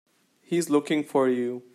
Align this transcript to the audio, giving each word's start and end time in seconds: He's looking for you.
He's 0.41 0.67
looking 0.71 1.03
for 1.03 1.29
you. 1.29 1.61